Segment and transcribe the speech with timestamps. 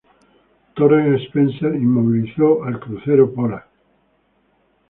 [0.73, 3.67] Torrens-Spence, inmovilizó al crucero "Pola".